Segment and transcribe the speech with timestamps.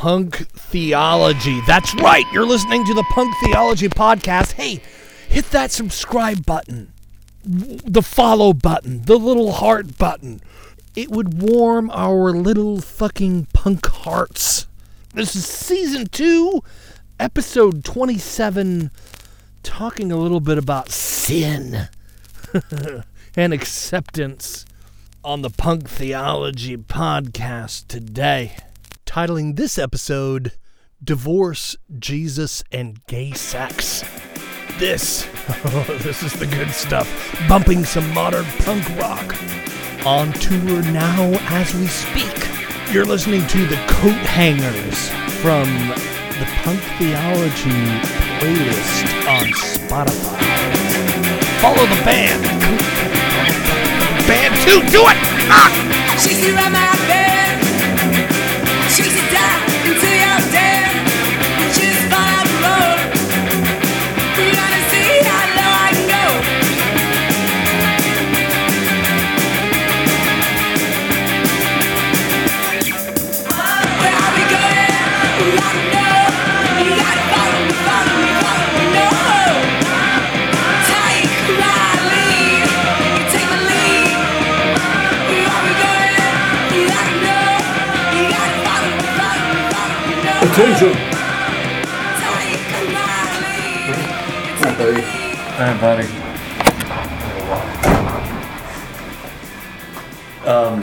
[0.00, 1.60] Punk Theology.
[1.66, 4.52] That's right, you're listening to the Punk Theology podcast.
[4.52, 4.80] Hey,
[5.28, 6.94] hit that subscribe button,
[7.44, 10.40] the follow button, the little heart button.
[10.96, 14.68] It would warm our little fucking punk hearts.
[15.12, 16.62] This is season two,
[17.18, 18.90] episode 27,
[19.62, 21.90] talking a little bit about sin
[23.36, 24.64] and acceptance
[25.22, 28.56] on the Punk Theology podcast today.
[29.10, 30.52] Titling this episode,
[31.02, 34.04] Divorce, Jesus, and Gay Sex.
[34.78, 35.24] This,
[36.04, 37.10] this is the good stuff.
[37.48, 39.34] Bumping some modern punk rock.
[40.06, 42.48] On tour now as we speak.
[42.92, 45.08] You're listening to the Coathangers
[45.42, 45.66] from
[46.38, 47.82] the Punk Theology
[48.38, 50.38] playlist on Spotify.
[51.60, 52.44] Follow the band.
[54.28, 55.16] Band two, do it!
[55.50, 55.66] Ah!
[56.70, 57.39] My bed.
[90.60, 90.66] Me.
[90.66, 90.72] No.
[90.74, 90.92] Attention.
[92.70, 93.86] Take my lead.
[93.86, 93.94] You
[94.58, 95.00] Hi, buddy.
[95.56, 96.06] Hi, buddy.
[100.46, 100.82] Um,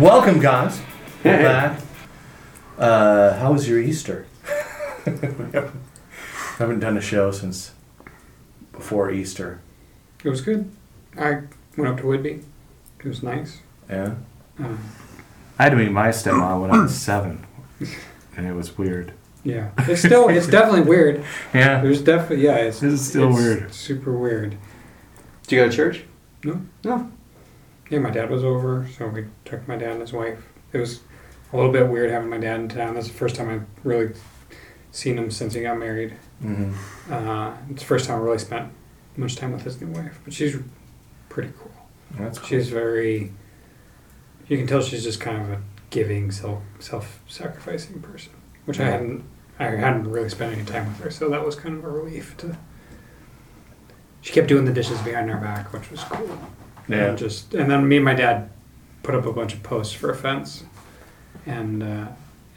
[0.00, 0.80] welcome, guys.
[1.24, 1.42] We're Hey.
[1.42, 1.80] back.
[2.78, 4.26] Uh, how was your Easter?
[5.06, 5.80] we haven't,
[6.58, 7.72] haven't done a show since
[8.72, 9.60] before Easter.
[10.24, 10.70] It was good.
[11.18, 11.42] I
[11.76, 12.42] went up to Whitby.
[13.00, 13.60] It was nice.
[13.88, 14.14] Yeah.
[14.58, 14.78] Um,
[15.58, 17.46] I had to meet my stepmom when I was seven,
[18.36, 19.12] and it was weird.
[19.44, 21.24] yeah, it's still it's definitely weird.
[21.54, 21.80] Yeah.
[21.80, 23.74] There's definitely yeah, it's It is still it's weird.
[23.74, 24.56] Super weird.
[25.44, 26.04] Did you go to church?
[26.44, 26.60] No.
[26.84, 27.10] No.
[27.88, 30.40] Yeah, my dad was over, so we took my dad and his wife.
[30.72, 31.00] It was
[31.52, 32.94] a little bit weird having my dad in town.
[32.94, 34.12] That's the first time I've really
[34.90, 36.14] seen him since he got married.
[36.42, 37.12] Mm-hmm.
[37.12, 38.72] Uh, it's the first time I really spent
[39.16, 40.56] much time with his new wife, but she's
[41.28, 41.70] pretty cool.
[42.18, 42.48] That's cool.
[42.48, 43.32] She's very.
[44.48, 48.32] You can tell she's just kind of a giving, self self sacrificing person,
[48.64, 49.24] which I hadn't
[49.58, 52.36] I hadn't really spent any time with her, so that was kind of a relief
[52.38, 52.56] to.
[54.20, 56.38] She kept doing the dishes behind our back, which was cool.
[56.88, 57.06] Yeah.
[57.06, 58.50] And just and then me and my dad
[59.02, 60.64] put up a bunch of posts for a fence,
[61.46, 62.08] and uh,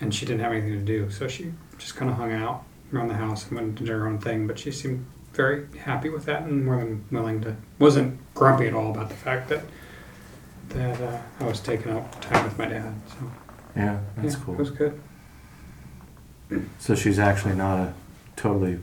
[0.01, 2.63] and she didn't have anything to do, so she just kind of hung out
[2.93, 4.47] around the house and went and did her own thing.
[4.47, 7.55] But she seemed very happy with that and more than willing to.
[7.77, 9.63] wasn't grumpy at all about the fact that
[10.69, 12.93] that uh, I was taking up time with my dad.
[13.09, 13.31] So
[13.75, 14.53] Yeah, that's yeah, cool.
[14.55, 14.99] It was good.
[16.79, 17.93] So she's actually not a
[18.35, 18.79] totally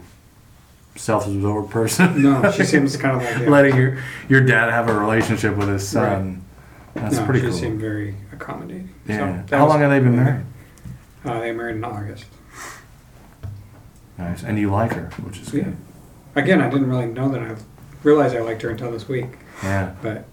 [0.95, 2.23] self-absorbed person.
[2.23, 3.99] No, she seems kind of like letting your
[4.29, 6.45] your dad have a relationship with his son.
[6.95, 7.57] That's no, pretty she cool.
[7.57, 8.89] seemed very accommodating.
[9.07, 9.43] yeah.
[9.43, 10.45] So that How was- long have they been married?
[11.25, 12.25] Uh, they married in August.
[14.17, 14.43] Nice.
[14.45, 15.65] And you like her, which is Yeah.
[15.65, 15.77] good.
[16.37, 17.41] Again, I didn't really know that.
[17.43, 17.55] I
[18.03, 19.27] realized I liked her until this week.
[19.63, 19.95] Yeah.
[20.03, 20.25] But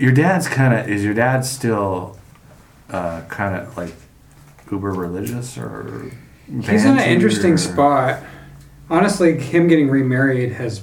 [0.00, 2.16] Your dad's kind of is your dad still
[2.88, 3.92] uh, kind of like
[4.70, 6.10] uber religious or
[6.46, 8.22] he's in an interesting or- spot.
[8.88, 10.82] Honestly, him getting remarried has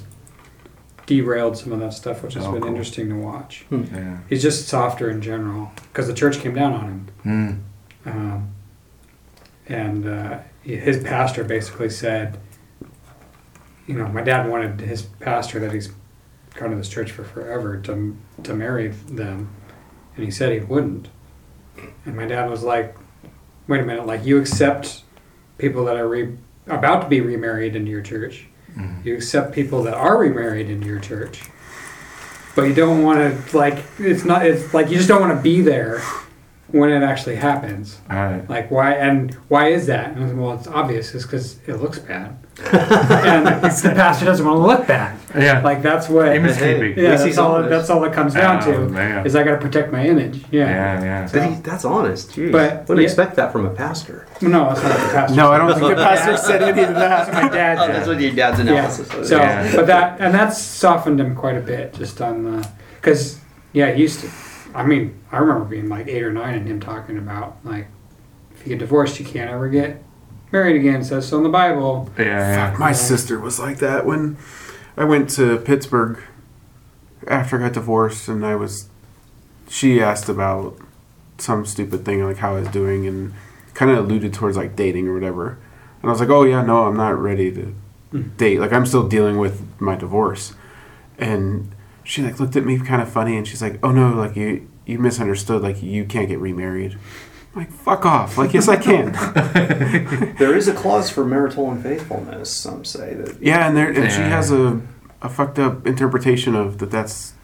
[1.06, 2.70] derailed some of that stuff, which has Oh, been cool.
[2.70, 3.64] interesting to watch.
[3.70, 4.18] Yeah.
[4.28, 6.84] He's just softer in general because the church came down on
[7.24, 7.62] him.
[8.06, 8.10] Mm.
[8.10, 8.50] Um,
[9.68, 12.38] and uh, his pastor basically said,
[13.86, 15.90] you know, my dad wanted his pastor that he's
[16.58, 19.50] gone to this church for forever to, to marry them.
[20.16, 21.08] And he said he wouldn't.
[22.04, 22.96] And my dad was like,
[23.68, 25.02] wait a minute, like you accept
[25.58, 26.36] people that are re-
[26.66, 28.46] about to be remarried into your church.
[28.76, 29.04] Mhm.
[29.04, 31.42] You accept people that are remarried into your church.
[32.56, 33.18] But you don't want
[33.48, 36.02] to, like, it's not, it's like you just don't want to be there
[36.70, 37.98] when it actually happens.
[38.10, 38.48] All right.
[38.48, 40.12] Like why and why is that?
[40.12, 41.14] And I was, well, it's obvious.
[41.14, 45.18] It's because it looks bad, and the pastor doesn't want to look bad.
[45.34, 45.60] Yeah.
[45.62, 46.34] Like that's what.
[46.36, 46.98] Image keeping.
[47.02, 47.54] yeah, that's he's all.
[47.56, 47.70] honest.
[47.70, 48.88] That's all it comes down Oh, to.
[48.88, 49.26] man.
[49.26, 50.44] Is I got to protect my image.
[50.50, 50.68] Yeah.
[50.68, 51.28] Yeah, yeah.
[51.32, 52.30] But he, that's honest.
[52.32, 52.52] Jeez.
[52.52, 53.04] But- wouldn't yeah.
[53.04, 54.26] expect that from a pastor.
[54.42, 55.36] No, that's not what the pastor.
[55.36, 57.34] No, I don't think the pastor said any of That's that.
[57.34, 58.72] what my dad Oh, that's what your dad's Yeah.
[58.72, 59.28] analysis was.
[59.28, 59.74] So, Yeah.
[59.76, 63.40] but that and that's softened him quite a bit, just on uh, the because
[63.72, 64.30] yeah, he used to.
[64.74, 67.88] I mean, I remember being like eight or nine and him talking about like
[68.52, 70.02] if you get divorced, you can't ever get
[70.52, 71.00] married again.
[71.00, 72.10] It says so in the Bible.
[72.18, 72.76] Yeah, yeah.
[72.78, 74.36] My sister was like that when
[74.96, 76.20] I went to Pittsburgh
[77.26, 78.88] after I got divorced, and I was.
[79.68, 80.78] She asked about
[81.36, 83.34] some stupid thing like how I was doing, and
[83.74, 85.58] kind of alluded towards like dating or whatever.
[86.02, 87.74] And I was like, oh yeah, no, I'm not ready to
[88.10, 88.28] hmm.
[88.36, 88.60] date.
[88.60, 90.54] Like I'm still dealing with my divorce.
[91.18, 91.72] And
[92.08, 94.66] she like looked at me kind of funny, and she's like, oh no, like you
[94.86, 95.60] you misunderstood.
[95.62, 96.98] Like you can't get remarried.
[97.54, 98.38] I'm like fuck off.
[98.38, 99.12] Like yes, I can.
[100.38, 102.50] There is a clause for marital unfaithfulness.
[102.50, 104.80] Some say that yeah, and there and she has a
[105.20, 106.90] a fucked up interpretation of that.
[106.90, 107.34] That's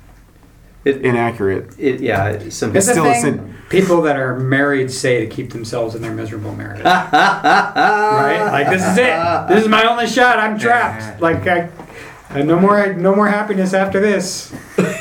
[0.86, 1.04] it.
[1.04, 1.78] inaccurate.
[1.78, 2.48] it yeah.
[2.48, 3.54] Some It's a still a thing sin.
[3.68, 6.84] people that are married say to keep themselves in their miserable marriage.
[6.84, 8.48] right?
[8.50, 9.48] Like this is it.
[9.48, 10.38] This is my only shot.
[10.38, 11.20] I'm trapped.
[11.20, 11.68] Like I,
[12.30, 14.52] I no more no more happiness after this.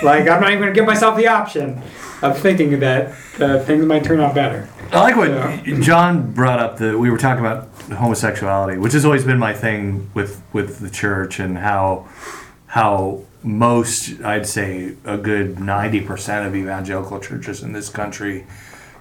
[0.03, 1.81] Like I'm not even gonna give myself the option
[2.21, 3.09] of thinking that
[3.39, 4.69] uh, things might turn out better.
[4.91, 5.79] I like what Yeah.
[5.81, 6.77] John brought up.
[6.77, 10.89] That we were talking about homosexuality, which has always been my thing with with the
[10.89, 12.07] church and how
[12.67, 18.45] how most I'd say a good ninety percent of evangelical churches in this country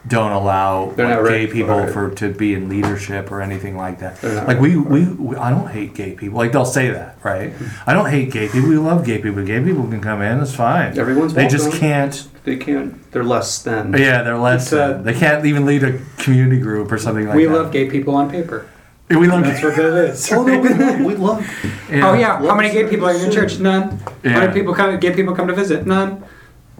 [0.08, 1.92] don't allow They're like, gay ready people for it.
[1.92, 4.20] for to be in leadership or anything like that.
[4.20, 6.38] They're not Like we, we we I don't hate gay people.
[6.38, 7.52] Like they'll say that, right?
[7.86, 8.68] I don't hate gay people.
[8.68, 9.44] We love gay people.
[9.44, 10.40] Gay people can come in.
[10.40, 10.98] It's fine.
[10.98, 11.80] Everyone's they just welcome.
[11.80, 12.28] can't.
[12.44, 13.12] they can't.
[13.12, 13.92] They're less than.
[13.92, 14.64] Yeah, they're less.
[14.64, 15.04] It's, uh, than.
[15.04, 17.36] they can't even lead a community group or something like that.
[17.36, 17.52] we that.
[17.52, 18.68] love gay people on paper.
[19.08, 19.44] We love.
[19.44, 20.32] That's what that is.
[20.32, 21.00] Oh no, we love.
[21.00, 21.46] We love
[21.92, 23.58] Oh yeah, how many gay people are in your church?
[23.60, 23.98] None.
[23.98, 24.40] How Yeah.
[24.40, 24.98] many people come?
[24.98, 25.86] Gay people come to visit?
[25.86, 26.21] None.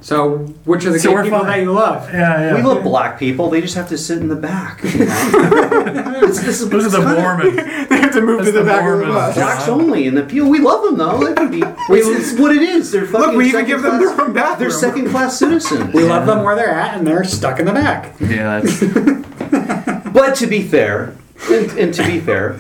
[0.03, 1.47] So which are the So gay people fine.
[1.49, 2.13] that you love?
[2.13, 2.55] Yeah, yeah.
[2.57, 3.49] We love black people.
[3.51, 4.83] They just have to sit in the back.
[4.83, 4.91] you?
[4.91, 7.57] This- this is- Those are the Mormons.
[7.89, 9.35] They have to move That's to the, the back of the bus.
[9.37, 10.49] Blacks only in the pew.
[10.49, 11.19] We love them though.
[11.19, 11.63] They can be.
[11.89, 12.91] It's, it's what it is.
[12.91, 13.27] They're fucking.
[13.29, 14.59] Look, we even second give them class- their own bathroom.
[14.59, 15.95] They're second class citizens.
[15.95, 18.15] We love them where they're at, and they're stuck in the back.
[18.21, 21.15] Yeah, that's, But to be fair,
[21.51, 22.55] and, and to be fair,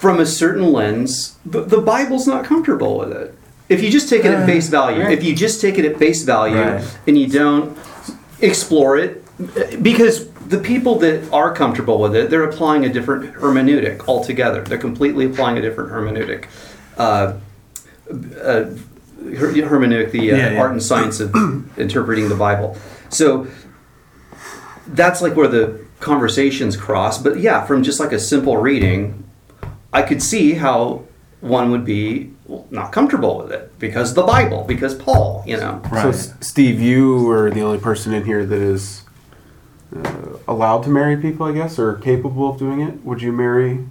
[0.00, 3.34] from a certain lens, the, the Bible's not comfortable with it.
[3.68, 6.22] If you just take it at face value, if you just take it at face
[6.22, 6.98] value Right.
[7.06, 7.76] and you don't
[8.40, 9.22] explore it,
[9.82, 14.62] because the people that are comfortable with it, they're applying a different hermeneutic altogether.
[14.62, 16.46] They're completely applying a different hermeneutic.
[16.96, 17.34] Uh,
[18.42, 18.64] uh,
[19.36, 20.60] her- hermeneutic, the uh, Yeah, yeah.
[20.60, 21.34] art and science of
[21.76, 22.76] interpreting the Bible.
[23.10, 23.46] So
[24.86, 27.18] that's like where the conversations cross.
[27.18, 29.24] But yeah, from just like a simple reading,
[29.92, 31.02] I could see how
[31.40, 32.32] one would be
[32.70, 35.80] not comfortable with it because the Bible, because Paul, you know.
[35.84, 36.06] So, right.
[36.06, 39.02] S- Steve, you are the only person in here that is
[39.94, 40.12] uh,
[40.46, 43.04] allowed to marry people, I guess, or capable of doing it.
[43.04, 43.84] Would you marry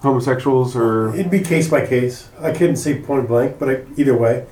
[0.00, 1.14] homosexuals or?
[1.14, 2.28] It'd be case by case.
[2.40, 4.46] I couldn't say point blank, but I, either way,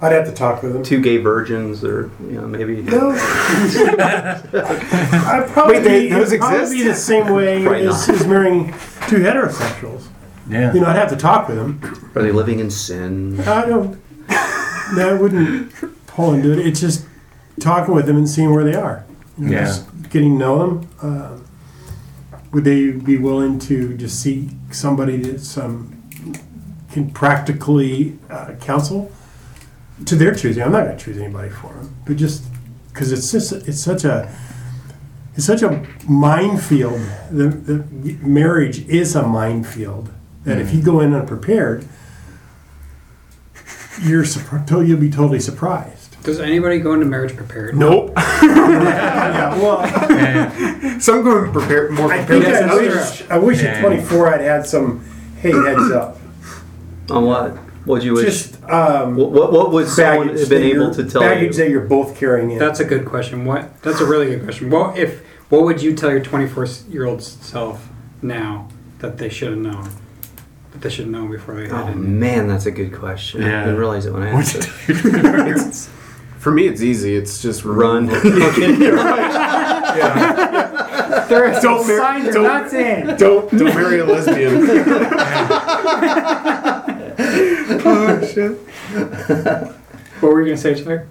[0.00, 0.82] I'd have to talk with them.
[0.82, 2.82] Two gay virgins, or you know, maybe.
[2.82, 4.42] No, I'd
[5.48, 8.72] probably Wait, they- be, those it'd probably be the same way as, as marrying
[9.08, 10.08] two heterosexuals.
[10.52, 10.72] Yeah.
[10.74, 11.80] You know, I'd have to talk with them.
[12.14, 13.40] Are they living in sin?
[13.40, 13.98] I don't.
[14.94, 15.72] No, I wouldn't
[16.06, 16.66] pull into it.
[16.66, 17.06] It's just
[17.60, 19.04] talking with them and seeing where they are.
[19.38, 19.64] You know, Yeah.
[19.64, 20.88] just getting to know them.
[21.00, 21.38] Uh,
[22.52, 26.02] would they be willing to just seek somebody that um,
[26.90, 29.10] can practically uh, counsel
[30.04, 30.62] to their choosing?
[30.62, 32.44] I'm not going to choose anybody for them, but just
[32.92, 34.30] because it's just it's such a
[35.34, 37.00] it's such a minefield.
[37.30, 40.10] The, the marriage is a minefield
[40.44, 41.86] that if you go in unprepared,
[44.02, 46.16] you're surpri- you'll be totally surprised.
[46.22, 47.76] Does anybody go into marriage prepared?
[47.76, 48.12] Nope.
[48.42, 50.98] Yeah, well, Yeah.
[50.98, 52.28] Some go prepared, more prepared.
[52.28, 53.68] think Yes, I wish, I wish Yeah.
[53.74, 55.04] at 24 I'd had some,
[55.40, 56.18] hey, heads up.
[57.10, 57.56] On what?
[57.86, 58.24] Would you wish?
[58.24, 61.64] Just um, what, what, what would someone have been able you're- to tell baggage you?
[61.64, 62.58] that you're both carrying in.
[62.58, 63.44] That's a good question.
[63.44, 63.80] What?
[63.82, 64.70] That's a really good question.
[64.70, 65.24] What if?
[65.48, 67.88] What would you tell your 24 year old self
[68.22, 68.68] now
[69.00, 69.90] that they should have known?
[70.72, 72.18] That they should have known before they Oh had in?
[72.18, 73.42] man, that's a good question.
[73.44, 74.64] I didn't realize it when I asked it.
[76.38, 77.14] For me, it's easy.
[77.14, 78.06] It's just Run.
[78.06, 78.18] There
[81.46, 83.16] are Don't mar- signs you're don't- not saying.
[83.16, 84.56] Don't don't marry a lesbian.
[87.84, 88.58] oh shit.
[90.20, 91.02] What were you gonna say, Chuck?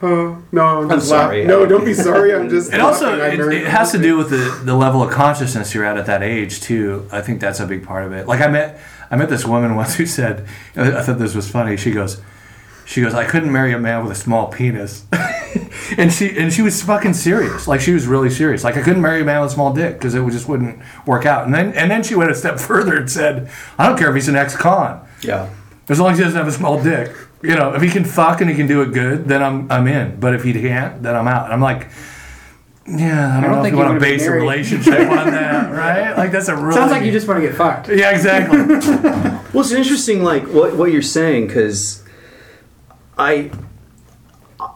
[0.00, 1.44] Oh no, I'm, I'm just laugh- sorry.
[1.44, 2.32] No, don't be sorry.
[2.34, 2.72] I'm just.
[2.72, 5.84] It also it, it a has to do with the, the level of consciousness you're
[5.84, 7.08] at at that age too.
[7.10, 8.28] I think that's a big part of it.
[8.28, 11.76] Like I met I met this woman once who said I thought this was funny.
[11.76, 12.20] She goes
[12.86, 15.04] she goes I couldn't marry a man with a small penis.
[15.98, 17.66] and she and she was fucking serious.
[17.66, 18.62] Like she was really serious.
[18.62, 21.26] Like I couldn't marry a man with a small dick because it just wouldn't work
[21.26, 21.44] out.
[21.44, 24.14] And then and then she went a step further and said I don't care if
[24.14, 25.04] he's an ex-con.
[25.22, 25.50] yeah.
[25.88, 27.14] As long as he doesn't have a small dick.
[27.42, 29.86] You know, if he can fuck and he can do it good, then I'm I'm
[29.86, 30.18] in.
[30.20, 31.44] But if he can't, then I'm out.
[31.44, 31.88] And I'm like,
[32.86, 35.26] yeah, I don't, don't know if think you you want to base a relationship on
[35.30, 36.16] that, right?
[36.16, 37.88] Like that's a really Sounds like you just want to get fucked.
[37.90, 39.38] yeah, exactly.
[39.54, 42.04] Well, it's interesting, like what what you're saying, because
[43.16, 43.50] I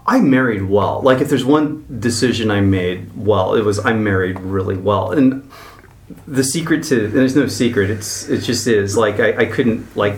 [0.06, 1.02] I married well.
[1.02, 5.12] Like if there's one decision I made well, it was I married really well.
[5.12, 5.50] And
[6.26, 7.90] the secret to and there's no secret.
[7.90, 10.14] It's it just is like I, I couldn't like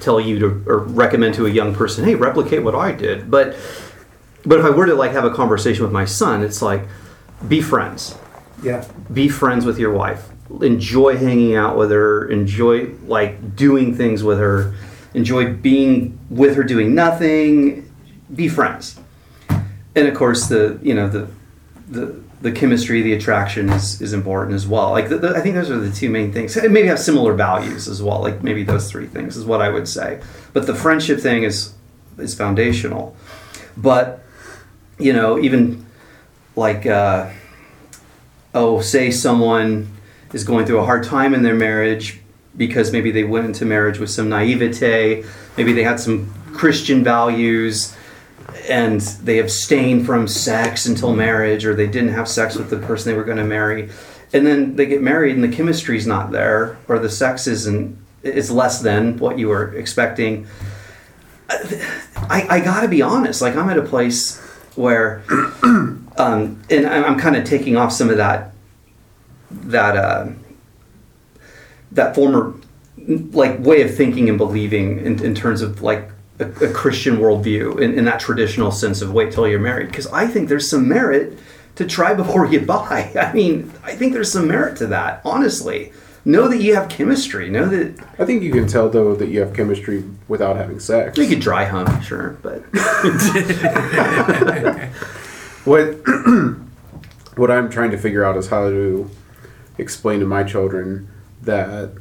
[0.00, 3.30] tell you to or recommend to a young person, hey, replicate what I did.
[3.30, 3.56] But
[4.44, 6.82] but if I were to like have a conversation with my son, it's like
[7.46, 8.16] be friends.
[8.62, 8.84] Yeah.
[9.12, 10.28] be friends with your wife.
[10.62, 12.28] Enjoy hanging out with her.
[12.28, 14.74] Enjoy like doing things with her.
[15.14, 17.90] Enjoy being with her doing nothing.
[18.34, 18.98] Be friends.
[19.48, 21.28] And of course the you know the
[21.88, 24.90] the the chemistry the attraction is is important as well.
[24.90, 26.56] Like the, the, i think those are the two main things.
[26.56, 29.68] And maybe have similar values as well like maybe those three things is what i
[29.68, 30.20] would say.
[30.52, 31.74] But the friendship thing is
[32.18, 33.16] is foundational.
[33.76, 34.22] But
[34.98, 35.86] you know even
[36.56, 37.30] like uh
[38.54, 39.88] oh, say someone
[40.32, 42.20] is going through a hard time in their marriage
[42.56, 45.24] because maybe they went into marriage with some naivete,
[45.56, 47.96] maybe they had some Christian values
[48.68, 53.12] and they abstained from sex until marriage or they didn't have sex with the person
[53.12, 53.90] they were going to marry.
[54.32, 58.50] And then they get married and the chemistry's not there or the sex isn't is
[58.50, 60.46] less than what you were expecting.
[61.48, 63.40] I, I got to be honest.
[63.40, 64.38] Like I'm at a place
[64.74, 65.22] where,
[65.62, 68.52] um, and I'm, I'm kind of taking off some of that,
[69.50, 70.28] that, uh,
[71.92, 72.54] that former,
[73.06, 76.10] like way of thinking and believing in, in terms of like
[76.40, 79.88] a, Christian worldview in, in that traditional sense of wait till you're married.
[79.88, 81.38] Because I think there's some merit
[81.76, 83.12] to try before you buy.
[83.20, 85.20] I mean, I think there's some merit to that.
[85.24, 85.92] Honestly,
[86.24, 87.50] know that you have chemistry.
[87.50, 91.18] Know that I think you can tell though that you have chemistry without having sex.
[91.18, 92.62] you could dry hump, sure, but
[95.64, 95.98] What
[97.36, 99.10] what I'm trying to figure out is how to
[99.76, 101.10] explain to my children
[101.42, 101.92] that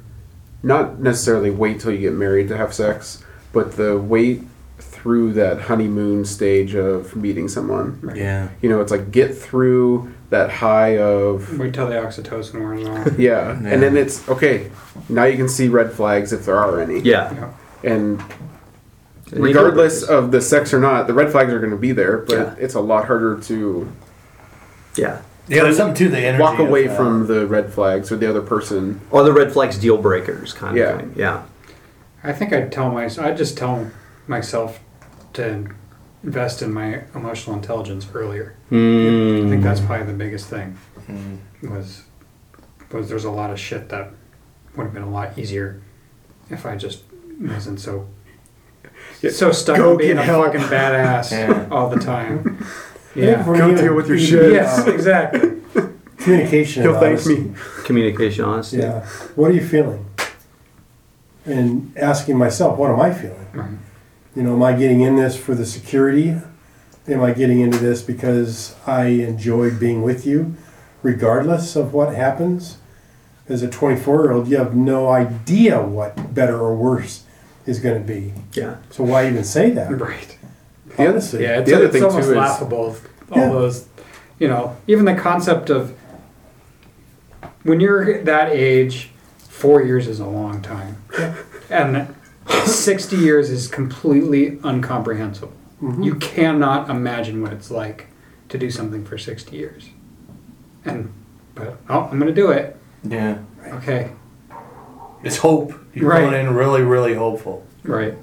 [0.64, 3.24] not necessarily wait till you get married to have sex,
[3.58, 4.44] but the wait
[4.80, 8.12] through that honeymoon stage of meeting someone.
[8.16, 8.50] Yeah.
[8.62, 13.18] You know, it's like get through that high of Wait till the oxytocin wears off.
[13.28, 13.70] yeah, Yeah.
[13.72, 14.70] and then it's okay.
[15.10, 17.00] Now you can see red flags if there are any.
[17.00, 17.34] yeah.
[17.34, 17.52] Yeah.
[17.92, 18.22] and
[19.32, 22.18] And regardless of the sex or not, the red flags are going to be there.
[22.20, 22.56] But Yeah.
[22.60, 23.88] it's a lot harder to
[24.96, 25.22] yeah.
[25.50, 26.42] Yeah, there's something to the energy.
[26.42, 29.00] walk of away from the red flags or the other person.
[29.12, 30.84] Or the red flags deal breakers kind Yeah.
[30.90, 31.14] of thing.
[31.16, 31.44] Yeah.
[32.28, 33.90] I think I'd tell my I'd just tell
[34.28, 34.80] myself
[35.34, 35.68] to
[36.24, 38.56] invest in my emotional intelligence earlier.
[38.72, 39.50] I Mm.
[39.50, 40.78] think that's probably the biggest thing.
[41.64, 42.04] Was
[42.92, 44.12] was there's a lot of shit that
[44.76, 45.82] would have been a lot easier
[46.50, 47.04] if I just
[47.42, 48.08] wasn't so
[49.22, 49.32] Yeah.
[49.32, 50.46] so stuck Go on being get a help.
[50.46, 51.68] fucking badass Yeah.
[51.72, 52.58] all the time.
[53.16, 53.44] Yeah, Yeah.
[53.46, 54.52] for Come you, deal with your shit.
[54.52, 55.54] Yes, exactly.
[56.20, 56.84] Communication.
[56.86, 57.52] He'll thank me.
[57.84, 58.78] Communication, honesty.
[58.78, 59.02] Yeah.
[59.36, 60.06] What are you feeling?
[61.48, 63.48] And asking myself, what am I feeling?
[63.54, 63.70] Right.
[64.36, 66.36] You know, am I getting in this for the security?
[67.08, 70.56] Am I getting into this because I enjoyed being with you,
[71.02, 72.78] regardless of what happens?
[73.48, 77.24] As a 24 year old, you have no idea what better or worse
[77.66, 78.34] is going to be.
[78.54, 78.76] Yeah.
[78.90, 79.90] So why even say that?
[79.90, 80.38] Right.
[80.88, 81.44] The other, Honestly.
[81.44, 82.98] Yeah, it's, the other it's thing almost too is laughable.
[83.32, 83.50] All Yeah.
[83.50, 83.88] those,
[84.38, 85.96] you know, even the concept of
[87.64, 89.12] when you're that age,
[89.58, 90.98] four years is a long time,
[91.70, 92.14] and
[92.66, 95.54] sixty years is completely incomprehensible.
[95.82, 96.04] Mm-hmm.
[96.04, 98.08] You cannot imagine what it's like
[98.50, 99.90] to do something for sixty years,
[100.86, 101.12] and
[101.56, 102.78] but oh, I'm gonna do it.
[103.04, 103.40] Yeah.
[103.66, 104.12] Okay,
[105.24, 105.74] It's hope.
[105.94, 106.22] You're Right.
[106.22, 107.66] going in really, really hopeful.
[107.84, 108.14] right.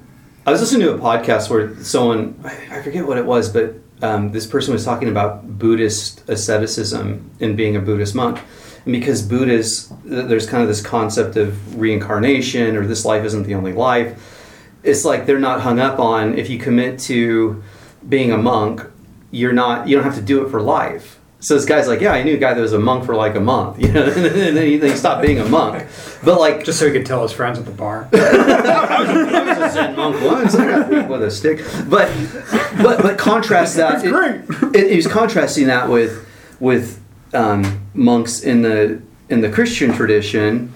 [0.47, 3.75] I was listening to a podcast where someone, I I forget what it was, but
[4.03, 8.39] um, this person was talking about Buddhist asceticism and being a Buddhist monk.
[8.85, 13.55] And because Buddha's, there's kind of this concept of reincarnation or this life isn't the
[13.55, 14.21] only life.
[14.83, 17.63] It's like they're not hung up on if you commit to
[18.07, 18.83] being a monk,
[19.31, 21.19] you're not, you don't have to do it for life.
[21.41, 23.35] So this guy's like, yeah, I knew a guy that was a monk for like
[23.35, 25.87] a month, you know, and then he, then he stopped being a monk.
[26.23, 28.09] But like, Just so he could tell his friends at the bar.
[28.15, 30.55] I was a Zen monk once.
[30.55, 31.59] I got beat with a stick.
[31.89, 32.11] But
[32.83, 34.03] but but contrast that.
[34.03, 34.75] That's great.
[34.75, 36.27] It, it was contrasting that with
[36.61, 37.03] with
[37.35, 40.73] um, monks in the in the Christian tradition,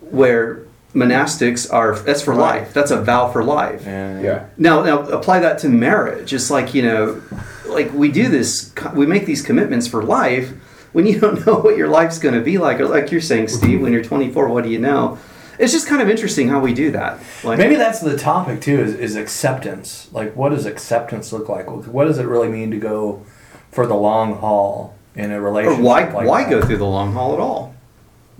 [0.00, 0.62] where
[0.94, 2.72] monastics are that's for life.
[2.72, 3.84] That's a vow for life.
[3.84, 4.20] Yeah.
[4.20, 4.46] yeah.
[4.56, 6.32] Now, now apply that to marriage.
[6.32, 7.22] It's like you know,
[7.66, 10.50] like we do this, we make these commitments for life
[10.92, 12.80] when you don't know what your life's going to be like.
[12.80, 15.18] Or like you're saying, Steve, when you're 24, what do you know?
[15.58, 17.20] It's just kind of interesting how we do that.
[17.44, 18.80] Like Maybe that's the topic too.
[18.80, 20.08] Is, is acceptance?
[20.10, 21.66] Like, what does acceptance look like?
[21.68, 23.26] What does it really mean to go
[23.70, 25.84] for the long haul in a or relationship?
[25.84, 26.50] why like why that?
[26.50, 27.74] go through the long haul at all?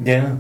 [0.03, 0.37] Yeah,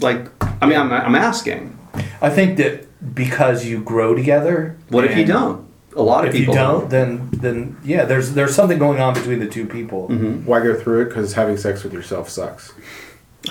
[0.00, 0.28] Like,
[0.62, 1.78] I mean, I'm, I'm asking.
[2.20, 4.76] I think that because you grow together.
[4.88, 5.64] What if you don't?
[5.96, 9.14] a lot of If you people don't, then then yeah, there's there's something going on
[9.14, 10.08] between the two people.
[10.08, 11.04] Why go through it?
[11.06, 12.72] Because having sex with yourself sucks.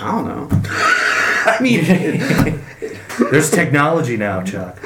[0.00, 0.48] I don't know.
[1.46, 1.84] I mean,
[3.30, 4.76] There's technology now, Chuck.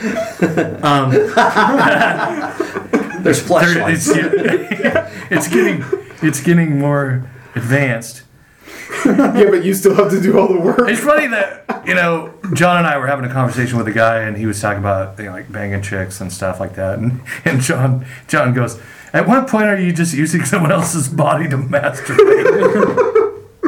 [0.85, 1.11] Um,
[3.23, 4.09] there's there- flashlights.
[4.09, 5.83] it's, get- it's getting
[6.23, 8.23] it's getting more advanced.
[9.07, 10.81] yeah, but you still have to do all the work.
[10.89, 14.21] It's funny that you know John and I were having a conversation with a guy,
[14.21, 17.21] and he was talking about you know, like banging chicks and stuff like that, and
[17.45, 18.81] and John John goes,
[19.13, 23.19] "At what point are you just using someone else's body to masturbate?"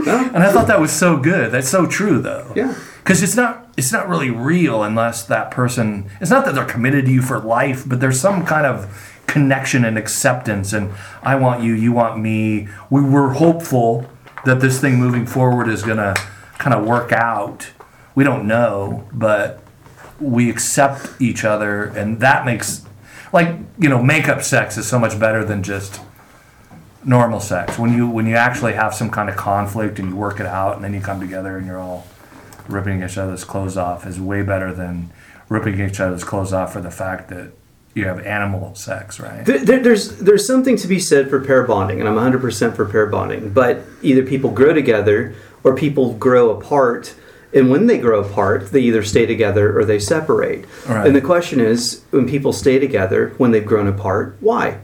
[0.06, 1.52] and I thought that was so good.
[1.52, 2.52] That's so true, though.
[2.56, 2.74] Yeah.
[3.02, 6.10] Because it's not it's not really real unless that person.
[6.20, 9.84] It's not that they're committed to you for life, but there's some kind of connection
[9.84, 10.72] and acceptance.
[10.72, 12.68] And I want you, you want me.
[12.90, 14.10] We were hopeful
[14.44, 16.14] that this thing moving forward is gonna
[16.58, 17.70] kind of work out.
[18.14, 19.62] We don't know, but
[20.18, 22.84] we accept each other, and that makes
[23.32, 26.00] like you know makeup sex is so much better than just
[27.04, 27.78] normal sex.
[27.78, 30.74] When you when you actually have some kind of conflict and you work it out,
[30.74, 32.06] and then you come together and you're all
[32.68, 35.10] ripping each other's clothes off is way better than
[35.48, 37.52] ripping each other's clothes off for the fact that
[37.94, 39.44] you have animal sex, right?
[39.44, 42.84] There, there- there's there's something to be said for pair bonding, and I'm 100% for
[42.84, 43.50] pair bonding.
[43.50, 47.14] But either people grow together or people grow apart,
[47.52, 50.64] and when they grow apart, they either stay together or they separate.
[50.88, 51.06] Right.
[51.06, 54.78] And the question is, when people stay together when they've grown apart, why?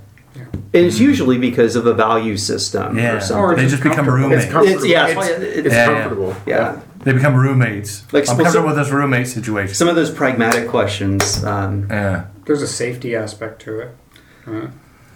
[0.74, 1.04] And it's mm-hmm.
[1.04, 3.56] usually because of a value system Yeah, or something.
[3.64, 4.44] they just become roommates.
[4.44, 4.54] It's.
[4.54, 6.00] It's- yeah, it's, it's- it's Yeah, yeah.
[6.02, 6.36] comfortable.
[6.44, 6.80] yeah.
[7.06, 8.02] They become roommates.
[8.12, 9.76] Like, I'm well, comfortable some- with this roommate situation.
[9.76, 13.96] Some of those pragmatic questions, um, yeah, There's a safety aspect to it.
[14.44, 14.66] Uh,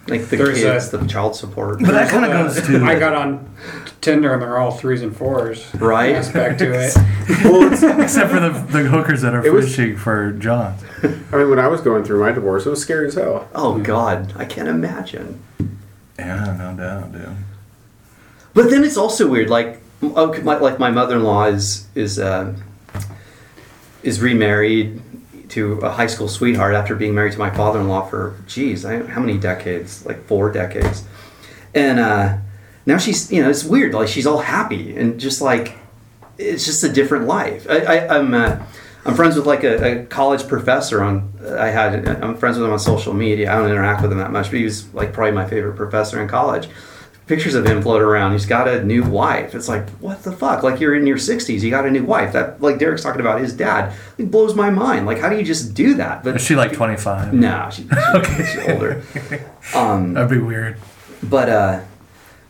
[0.07, 2.97] like the There's kids, a- the child support, but that kind of goes to I
[2.97, 3.53] got on
[3.99, 5.67] Tinder and they're all threes and fours.
[5.75, 6.15] Right.
[6.15, 6.95] Aspect to it.
[7.43, 10.75] Well, it's, except for the the hookers that are It was- fishing for John.
[11.03, 13.49] I mean, when I was going through my divorce, it was scary as hell.
[13.53, 15.41] oh God, I can't imagine.
[16.17, 17.35] Yeah, no doubt, dude.
[18.53, 19.49] But then it's also weird.
[19.49, 22.53] Like, okay, my, like my mother-in-law is is uh,
[24.03, 25.01] is remarried
[25.49, 29.19] to a high school sweetheart after being married to my father-in-law for geez, I, how
[29.19, 30.05] many decades?
[30.05, 31.03] Like four decades.
[31.73, 32.37] And uh,
[32.85, 33.93] now she's you know it's weird.
[33.93, 35.77] Like she's all happy and just like
[36.37, 37.67] it's just a different life.
[37.69, 38.59] I, I, I'm uh,
[39.05, 41.33] I'm friends with like a, a college professor on.
[41.57, 43.51] I had I'm friends with him on social media.
[43.51, 46.21] I don't interact with him that much, but he was like probably my favorite professor
[46.21, 46.69] in college.
[47.31, 48.33] Pictures of him float around.
[48.33, 49.55] He's got a new wife.
[49.55, 50.63] It's like what the fuck?
[50.63, 52.33] Like you're in your 60s, you got a new wife.
[52.33, 53.93] That like Derek's talking about his dad.
[54.17, 55.05] It blows my mind.
[55.05, 56.25] Like how do you just do that?
[56.25, 57.33] But Is she like 25?
[57.33, 59.01] no, she, she- she's older.
[59.73, 60.77] Um, That'd be weird.
[61.23, 61.79] but uh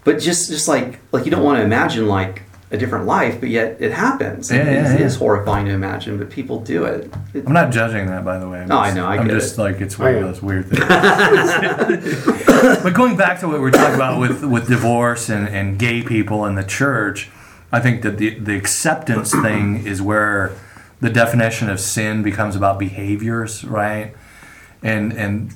[0.04, 2.42] but just just like like you don't want to imagine like
[2.72, 5.20] a different life but yet it happens Yeah, It- yeah, it is yeah.
[5.20, 8.62] horrifying to imagine but people do it, It- I'm not judging that, by the way.
[8.62, 9.62] I'm No, I just- know, I I'm get just it.
[9.62, 10.86] like it's I one of those weird things.
[12.84, 16.46] but going back to what we're talking about with with divorce and and gay people
[16.46, 17.30] and the church,
[17.72, 20.52] I think that the the acceptance thing is where
[21.00, 24.14] the definition of sin becomes about behaviors, right?
[24.84, 25.54] And and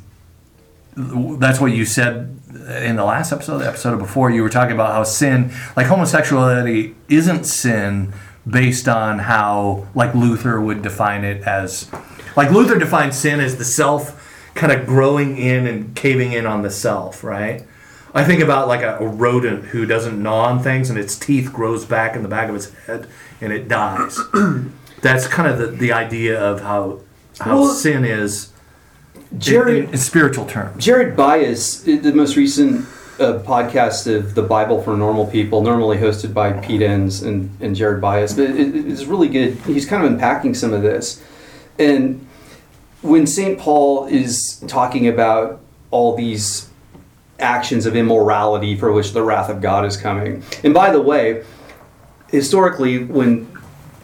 [0.96, 2.40] that's what you said
[2.82, 4.30] in the last episode, the episode before.
[4.32, 8.14] You were talking about how sin, like homosexuality, isn't sin
[8.48, 11.90] based on how, like Luther would define it as,
[12.36, 14.22] like Luther defines sin as the self
[14.54, 17.66] kind of growing in and caving in on the self, right?
[18.14, 21.52] I think about like a, a rodent who doesn't gnaw on things and its teeth
[21.52, 23.08] grows back in the back of its head
[23.42, 24.18] and it dies.
[25.02, 27.02] That's kind of the, the idea of how
[27.40, 28.54] how Well, sin is
[29.32, 30.84] in- Jared in, in spiritual terms.
[30.84, 32.86] Jared Byas the most recent
[33.20, 37.76] uh, podcast of the Bible for Normal People normally hosted by Pete Enns and, and
[37.76, 41.24] Jared Byas but it, it's really good he's kind of unpacking some of this
[41.80, 42.26] and
[43.02, 43.60] when St.
[43.60, 45.62] Paul is talking about
[45.92, 46.70] all these
[47.40, 50.44] actions of immorality for which the wrath of God is coming.
[50.64, 51.44] And by the way,
[52.30, 53.46] historically, when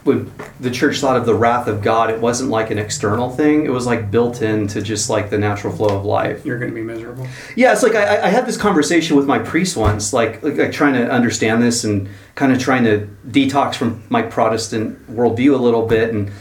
[0.04, 3.66] when the church thought of the wrath of God, it wasn't like an external thing.
[3.66, 6.44] It was like built into just like the natural flow of life.
[6.44, 7.28] You're going to be miserable.
[7.56, 10.72] Yeah, it's like I, I had this conversation with my priest once, like, like, like
[10.72, 15.62] trying to understand this and kind of trying to detox from my Protestant worldview a
[15.62, 16.32] little bit, and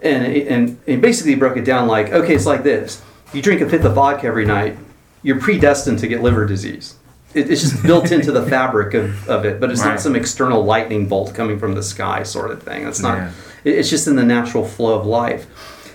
[0.00, 3.02] and and, and basically broke it down like, okay, it's like this:
[3.32, 4.78] you drink a fifth of vodka every night,
[5.24, 6.94] you're predestined to get liver disease.
[7.34, 9.90] It, it's just built into the fabric of, of it, but it's Right.
[9.90, 12.86] not some external lightning bolt coming from the sky sort of thing.
[12.86, 13.16] It's not.
[13.18, 13.30] Yeah.
[13.64, 15.46] it- It's just in the natural flow of life,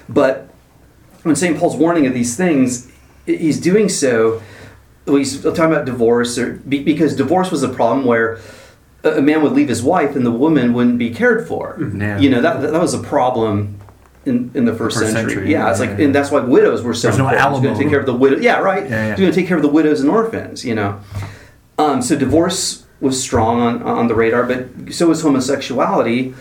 [0.09, 0.49] but
[1.23, 1.57] when St.
[1.57, 2.89] Paul's warning of these things,
[3.25, 4.41] he's doing so.
[5.05, 8.39] He's talking about divorce, or because divorce was a problem where
[9.03, 11.77] a a man would leave his wife and the woman wouldn't be cared for.
[11.77, 12.19] Mm, yeah.
[12.19, 13.79] You know that that was a problem
[14.25, 15.33] in, in the first, First century.
[15.33, 16.05] century, Yeah, it's yeah, like, yeah.
[16.05, 17.41] and that's why widows were so There's no important.
[17.41, 17.83] He's going to alimony.
[17.83, 18.37] take care of the widow.
[18.37, 18.89] Yeah, right.
[18.89, 19.17] Yeah, yeah.
[19.17, 20.63] Going to take care of the widows and orphans.
[20.63, 20.99] You know,
[21.77, 26.33] um, so divorce was strong on on the radar, but so was homosexuality.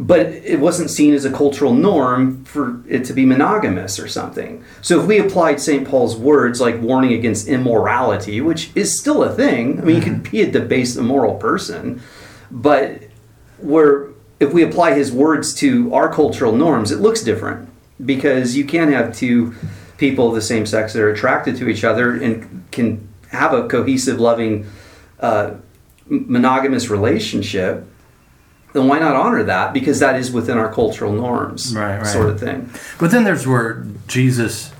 [0.00, 4.62] But it wasn't seen as a cultural norm for it to be monogamous or something.
[4.80, 5.88] So if we applied St.
[5.88, 10.30] Paul's words like warning against immorality, which is still a thing, I mean, you could
[10.30, 12.00] be a debased, immoral person,
[12.48, 13.02] but
[13.58, 17.68] where if we apply his words to our cultural norms, it looks different
[18.04, 19.54] because you can't have two
[19.96, 23.66] people of the same sex that are attracted to each other and can have a
[23.68, 24.66] cohesive, loving,
[25.20, 25.54] uh,
[26.06, 27.84] monogamous relationship.
[28.72, 29.72] Then why not honor that?
[29.72, 32.06] Because that is within our cultural norms, Right, right.
[32.06, 32.70] sort of thing.
[33.00, 34.72] But then there's where Jesus,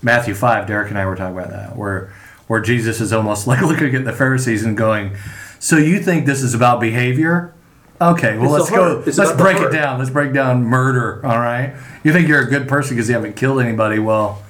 [0.00, 0.66] Matthew five.
[0.66, 2.12] Derek and I were talking about that, where
[2.46, 5.16] where Jesus is almost like looking at the Pharisees and going,
[5.58, 7.52] "So you think this is about behavior?
[8.00, 9.22] Okay, well It's let's go.
[9.22, 9.98] Let's break it down.
[9.98, 11.24] Let's break down murder.
[11.24, 11.74] All right.
[12.04, 13.98] You think you're a good person because you haven't killed anybody?
[13.98, 14.42] Well,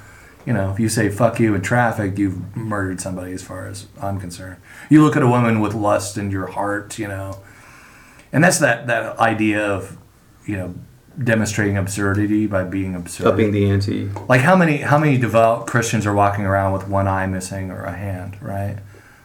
[0.44, 3.32] you know, if you say "fuck you" in traffic, you've murdered somebody.
[3.32, 4.56] As far as I'm concerned,
[4.90, 7.40] you look at a woman with lust in your heart, you know,
[8.32, 9.96] and that's that that idea of,
[10.44, 10.74] you know,
[11.22, 13.28] demonstrating absurdity by being absurd.
[13.28, 14.08] Upping the ante.
[14.28, 17.84] Like how many how many devout Christians are walking around with one eye missing or
[17.84, 18.78] a hand, right?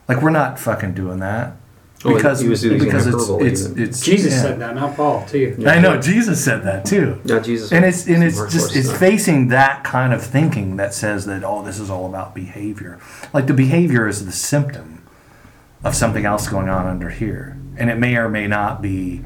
[0.07, 1.55] Like we're not fucking doing that
[2.03, 3.83] Oh, because he was using because it's hyperbole it's, even.
[3.83, 4.41] it's Jesus yeah.
[4.41, 5.55] said that, not Paul, too.
[5.67, 7.21] I know Jesus said that too.
[7.25, 7.71] Yeah, Jesus.
[7.71, 8.79] And it's and it's just Forster.
[8.79, 12.99] it's facing that kind of thinking that says that oh this is all about behavior.
[13.33, 15.03] Like the behavior is the symptom
[15.83, 19.21] of something else going on under here, and it may or may not be.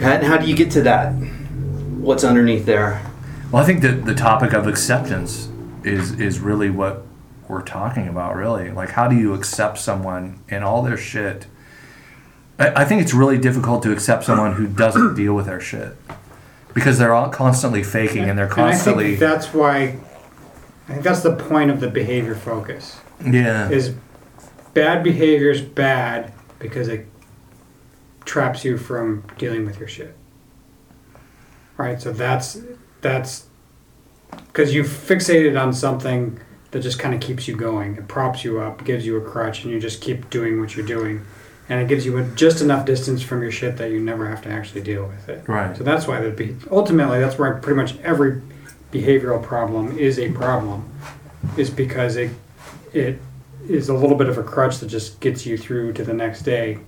[0.00, 1.12] How, how do you get to that?
[1.12, 3.04] What's underneath there?
[3.50, 5.48] Well, I think that the topic of acceptance
[5.82, 7.03] is is really what
[7.48, 8.36] we're talking about.
[8.36, 11.46] Really, like how do you accept someone and all their shit?
[12.58, 15.96] I, I think it's really difficult to accept someone who doesn't deal with their shit
[16.74, 19.96] because they're all constantly faking and they're And I constantly think that's why,
[20.88, 22.98] I think that's the point of the behavior focus.
[23.24, 23.94] yeah Is
[24.74, 27.06] bad behavior is bad because it
[28.24, 30.16] traps you from dealing with your shit.
[31.76, 32.00] Right?
[32.00, 32.60] So that's,
[33.00, 33.46] that's,
[34.30, 36.40] because you fixated on something
[36.74, 37.94] that just kind of keeps you going.
[37.96, 40.84] It props you up, gives you a crutch, and you just keep doing what you're
[40.84, 41.24] doing.
[41.68, 44.42] And it gives you a, just enough distance from your shit that you never have
[44.42, 45.48] to actually deal with it.
[45.48, 45.74] Right.
[45.76, 48.42] So that's why the be- ultimately that's where pretty much every
[48.90, 50.90] behavioral problem is a problem,
[51.56, 52.30] is because it
[52.92, 53.20] it
[53.68, 56.42] is a little bit of a crutch that just gets you through to the next
[56.42, 56.78] day.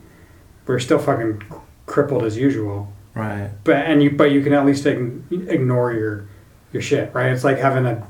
[0.66, 1.44] We're still fucking
[1.86, 3.50] crippled as usual, right.
[3.62, 6.28] but and you but you can at least ign- ignore your
[6.72, 7.30] your shit, right?
[7.30, 8.06] It's like having a,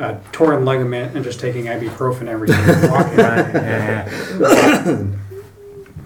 [0.00, 3.10] a torn ligament and just taking ibuprofen every day and walking.
[3.20, 3.54] Right.
[3.54, 4.08] Yeah,
[4.88, 5.06] yeah.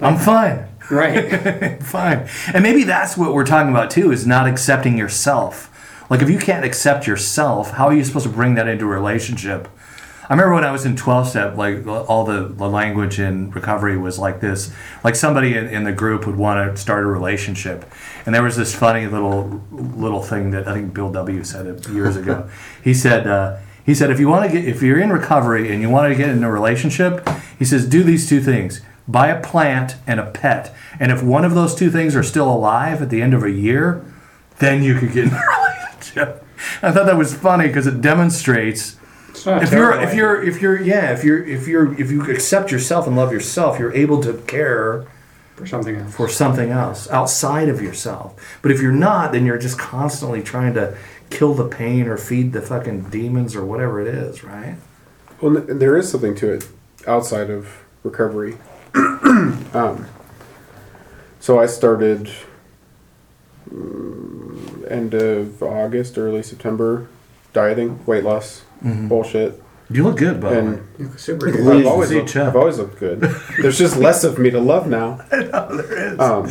[0.00, 0.68] I'm fine.
[0.90, 1.82] right.
[1.82, 2.28] Fine.
[2.52, 5.70] And maybe that's what we're talking about too is not accepting yourself.
[6.10, 8.88] Like if you can't accept yourself, how are you supposed to bring that into a
[8.88, 9.68] relationship?
[10.28, 13.98] I remember when I was in 12 step, like all the, the language in recovery
[13.98, 14.72] was like this.
[15.02, 17.84] Like somebody in, in the group would want to start a relationship.
[18.24, 21.86] And there was this funny little little thing that I think Bill W said it
[21.90, 22.48] years ago.
[22.82, 25.82] he said, uh, he said, if you want to get, if you're in recovery and
[25.82, 29.40] you want to get in a relationship, he says, do these two things buy a
[29.40, 30.74] plant and a pet.
[30.98, 33.50] And if one of those two things are still alive at the end of a
[33.50, 34.04] year,
[34.58, 36.44] then you could get in a relationship.
[36.82, 38.96] I thought that was funny because it demonstrates
[39.28, 42.10] It's not a if you're if you're if you're yeah if you're if you're if
[42.10, 45.06] you accept yourself and love yourself, you're able to care
[45.56, 46.14] for something else.
[46.14, 48.58] for something else outside of yourself.
[48.62, 50.96] But if you're not, then you're just constantly trying to
[51.34, 54.76] kill the pain or feed the fucking demons or whatever it is, right?
[55.40, 56.68] Well, there is something to it
[57.06, 58.56] outside of recovery.
[58.94, 60.06] um,
[61.40, 62.30] so I started
[63.70, 67.08] mm, end of August, early September,
[67.52, 69.60] dieting, weight loss, bullshit.
[69.90, 70.66] You look good, by the way.
[70.66, 71.86] And You look super I've good.
[71.86, 73.20] always, looked, I've always looked good.
[73.60, 75.20] There's just less of me to love now.
[75.32, 76.20] I know there is.
[76.20, 76.50] Um,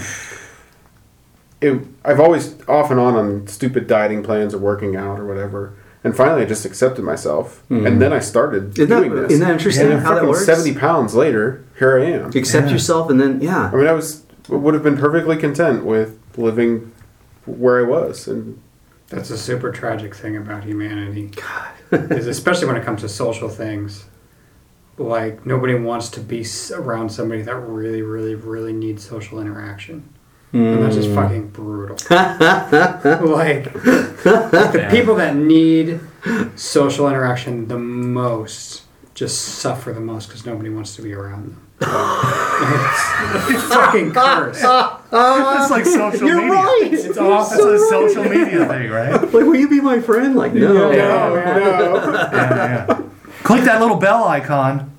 [1.62, 5.74] it, I've always off and on on stupid dieting plans or working out or whatever.
[6.04, 7.86] And finally, I just accepted myself, hmm.
[7.88, 9.32] and then I started Isn't that, doing this.
[9.32, 10.46] isn't that interesting and then how that fucking works?
[10.46, 12.26] seventy pounds later, here I am.
[12.36, 12.74] Accept Yeah.
[12.74, 13.70] yourself and then, yeah.
[13.72, 16.92] I mean, I was would have been perfectly content with living
[17.46, 18.60] where I was, and
[19.08, 21.32] That's a super tragic thing about humanity.
[21.92, 24.06] is especially when it comes to social things.
[24.98, 30.13] Like nobody wants to be around somebody that really, really, really needs social interaction.
[30.54, 31.96] And that's just fucking brutal.
[32.10, 36.00] like, like the people that need
[36.56, 38.84] social interaction the most
[39.16, 41.60] just suffer the most because nobody wants to be around them.
[41.82, 44.58] it's Fucking curse.
[44.58, 46.54] It's like social You're media.
[46.54, 46.90] right.
[46.92, 47.58] It's awful.
[47.74, 49.22] It's a social media thing, right?
[49.22, 50.36] Like, will you be my friend?
[50.36, 50.92] Like, no.
[50.92, 51.34] Yeah,
[52.32, 53.02] yeah.
[53.44, 54.96] Click that little bell icon,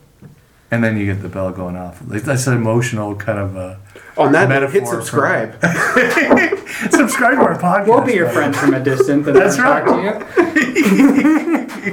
[0.71, 2.01] and then you get the bell going off.
[2.01, 3.77] That's an emotional kind of uh,
[4.17, 5.53] On that note, Metaphor hit subscribe.
[6.91, 7.89] subscribe to our podcast.
[7.89, 10.13] We'll be your friends from a distance and That's talk to you.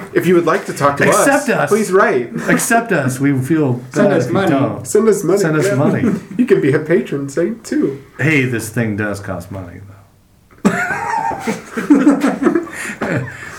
[0.14, 1.70] if you would like to talk to Accept us, us.
[1.70, 2.36] please write.
[2.48, 3.20] Accept us.
[3.20, 4.52] We feel Send us you money.
[4.52, 4.86] don't.
[4.88, 5.40] Send us money.
[5.40, 5.76] Send us yeah.
[5.76, 6.20] money.
[6.38, 8.04] You can be a patron saint too.
[8.18, 9.98] Hey, this thing does cost money, though.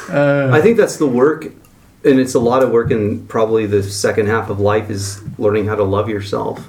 [0.09, 1.46] Uh, I think that's the work,
[2.05, 2.90] and it's a lot of work.
[2.90, 6.68] And probably the second half of life is learning how to love yourself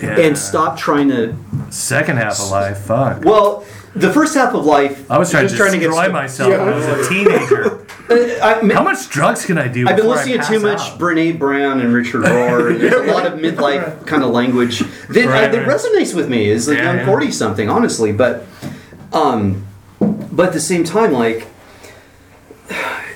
[0.00, 0.18] Yeah.
[0.18, 1.34] and stop trying to.
[1.70, 3.24] Second half of life, fuck.
[3.24, 6.02] Well, the first half of life, I was trying Just to trying to get destroy
[6.04, 6.64] st- myself Yeah.
[6.64, 7.80] when I was a teenager.
[8.10, 9.86] uh, I, How much drugs can I do?
[9.88, 10.98] I've been before I listening to too much out?
[10.98, 12.70] Brene Brown and Richard Rohr.
[12.70, 15.76] and There's a lot of midlife kind of language that, Right, uh, that right.
[15.76, 17.06] resonates with me Is a Yeah, young yeah.
[17.06, 18.12] forty something, honestly.
[18.12, 18.46] But,
[19.12, 19.66] um,
[20.00, 21.46] but at the same time, like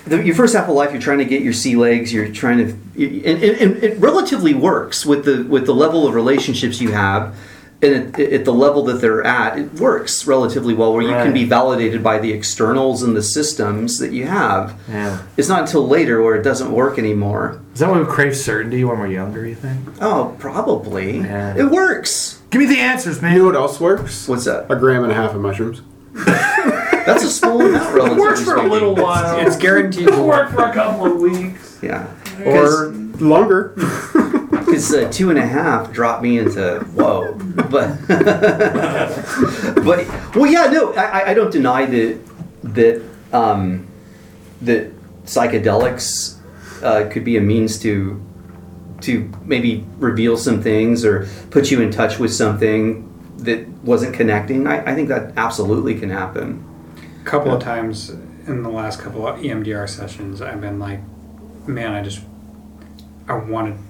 [0.07, 2.13] the, your first half of life, you're trying to get your sea legs.
[2.13, 2.65] You're trying to,
[3.05, 7.37] and, and, and it relatively works with the with the level of relationships you have.
[7.83, 11.35] And at, at the level that they're at, it works relatively well, where you can
[11.35, 14.81] be validated by the externals and the systems that you have.
[14.89, 15.23] Yeah.
[15.37, 17.61] It's not until later where it doesn't work anymore.
[17.75, 19.87] Is that why we crave certainty when we're younger, you think?
[20.01, 21.19] Oh, probably.
[21.19, 21.59] Yeah.
[21.59, 22.41] It works.
[22.51, 23.33] Give me the answers, man.
[23.33, 24.29] You know what else works?
[24.29, 24.71] What's that?
[24.71, 25.83] A gram and a half of mushrooms.
[27.07, 28.21] That's a small amount, relatively.
[28.21, 29.39] Works for a little while.
[29.47, 30.51] It's guaranteed to work.
[30.51, 31.79] for a couple of weeks.
[31.83, 32.07] Yeah.
[32.45, 32.89] Or
[33.21, 33.75] longer.
[34.65, 37.35] Because uh, two and a half dropped me into whoa.
[37.35, 37.97] But,
[39.85, 42.19] but well, yeah, no, I, I- I don't deny that
[42.65, 43.87] that um,
[44.63, 44.91] that
[45.27, 46.39] psychedelics
[46.83, 48.21] uh, could be a means to
[49.03, 54.67] to maybe reveal some things or put you in touch with something that wasn't connecting.
[54.67, 56.65] I, I think that absolutely can happen.
[57.25, 58.11] Couple of times
[58.47, 61.01] in the last couple of EMDR sessions, I've been like,
[61.67, 62.21] man, I just,
[63.27, 63.83] I want to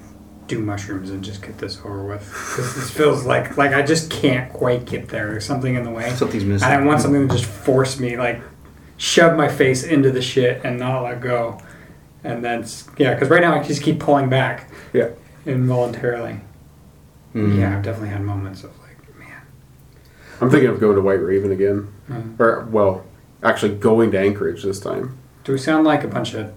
[0.46, 2.20] do mushrooms and just get this over with.
[2.56, 5.30] this feels like, like I just can't quite get there.
[5.30, 6.10] There's something in the way.
[6.10, 6.68] Something's missing.
[6.68, 8.40] And I want something to just force me, like,
[8.96, 11.58] shove my face into the shit and not let go.
[12.22, 15.08] And that's, yeah, because right now I just keep pulling back Yeah.
[15.44, 16.40] involuntarily.
[17.34, 17.58] Mhm.
[17.58, 19.42] Yeah, I've definitely had moments of like, man.
[20.40, 21.88] I'm thinking of going to White Raven again.
[22.08, 22.38] Mm.
[22.38, 23.04] Or, well,
[23.44, 25.18] actually going to Anchorage this time.
[25.44, 26.52] Do we sound like a bunch of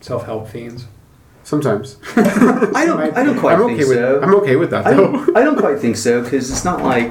[0.00, 0.86] self help fiends?
[1.44, 1.98] Sometimes.
[2.16, 3.16] I don't.
[3.16, 4.20] I don't quite I'm think okay with so.
[4.22, 5.12] I'm okay with that I though.
[5.12, 7.10] don't, I don't quite think so because it's not like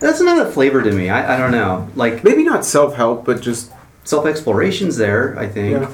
[0.00, 1.10] that's not a flavor to me.
[1.10, 1.88] I, I don't know.
[1.94, 3.70] Like Maybe not self help, but just
[4.04, 5.38] self exploration's there.
[5.38, 5.90] I think yeah.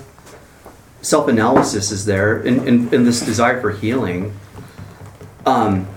[1.03, 4.35] self analysis is there, and, and, and this desire for healing.
[5.45, 5.89] Um,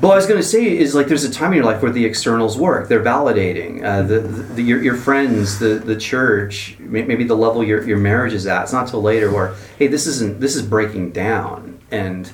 [0.00, 1.92] what I was going to say is like there's a time in your life where
[1.92, 2.88] the externals work.
[2.88, 7.86] They're validating uh, the, the your, your friends, the the church, maybe the level your
[7.86, 8.64] your marriage is at.
[8.64, 12.30] It's not till later where hey, this isn't this is breaking down, and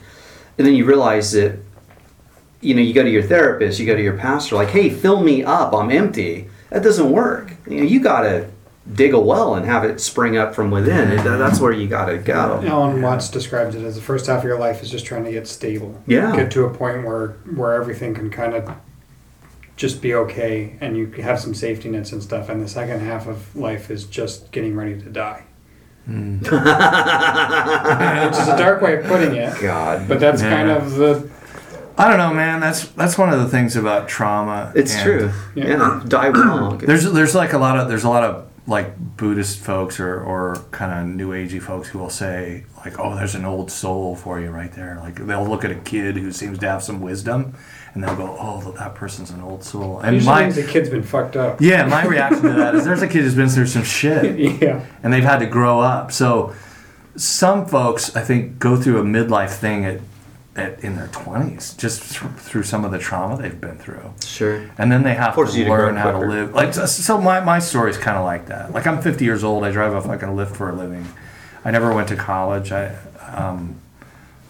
[0.56, 1.58] and then you realize that
[2.60, 5.22] you know you go to your therapist, you go to your pastor, like hey, fill
[5.22, 6.48] me up, I'm empty.
[6.70, 7.52] That doesn't work.
[7.68, 8.48] You know, you got to
[8.92, 11.10] dig a well and have it spring up from within.
[11.12, 12.62] And that's where you got to go.
[12.66, 15.30] Alan Watts describes it as the first half of your life is just trying to
[15.30, 16.00] get stable.
[16.06, 16.34] Yeah.
[16.34, 18.70] Get to a point where where everything can kind of
[19.76, 22.48] just be okay and you have some safety nets and stuff.
[22.48, 25.44] And the second half of life is just getting ready to die.
[26.06, 26.38] Hmm.
[26.38, 26.52] Which is
[28.48, 29.58] a dark way of putting it.
[29.60, 30.50] God, But that's Yeah.
[30.50, 31.28] kind of the
[31.98, 32.60] I don't know, man.
[32.60, 34.72] That's that's one of the things about trauma.
[34.74, 35.30] it's and true.
[35.54, 35.66] Yeah.
[35.68, 36.78] Yeah, die wrong.
[36.78, 40.54] There's there's like a lot of there's a lot of like Buddhist folks or, or
[40.70, 44.40] kind of New Agey folks who will say like, oh, there's an old soul for
[44.40, 44.96] you right there.
[45.00, 47.56] Like they'll look at a kid who seems to have some wisdom,
[47.92, 49.98] and they'll go, oh, that person's an old soul.
[49.98, 51.60] And usually my the kid's been fucked up.
[51.60, 54.38] yeah, my reaction to that is there's a kid who's been through some shit.
[54.62, 54.86] Yeah.
[55.02, 56.12] and they've had to grow up.
[56.12, 56.54] So
[57.16, 60.00] some folks, I think, go through a midlife thing at,
[60.56, 64.68] at in their twenties, just th- through some of the trauma they've been through, Sure.
[64.78, 66.52] and then they have Forces to you to grow learn how to live.
[66.54, 68.72] Like so- so, my my story is kind of like that.
[68.72, 69.64] Like I'm 50 years old.
[69.64, 71.06] I drive a fucking Lyft for a living.
[71.64, 72.72] I never went to college.
[72.72, 72.96] I
[73.32, 73.76] um,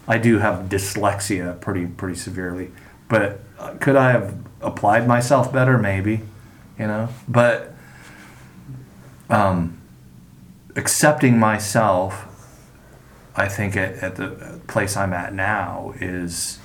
[0.07, 2.71] I do have dyslexia pretty pretty severely,
[3.07, 5.77] but uh, could I have applied myself better?
[5.77, 6.21] Maybe,
[6.79, 7.09] you know.
[7.27, 7.73] But
[9.29, 9.77] um,
[10.75, 12.25] accepting myself,
[13.35, 16.59] I think at, at the place I'm at now is